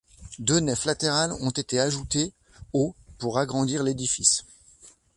Deux 0.39 0.57
nefs 0.59 0.85
latérales 0.85 1.31
ont 1.41 1.51
été 1.51 1.79
ajoutées 1.79 2.33
aux 2.73 2.95
pour 3.19 3.37
agrandir 3.37 3.83
l'édifice. 3.83 4.43